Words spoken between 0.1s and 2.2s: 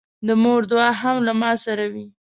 د مور دعا هم له ما سره وي.